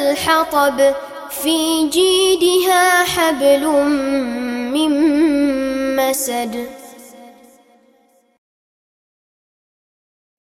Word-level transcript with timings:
الحطب 0.00 0.94
في 1.30 1.88
جيدها 1.88 3.04
حبل 3.04 3.66
من 4.74 4.90
مسد. 5.96 6.66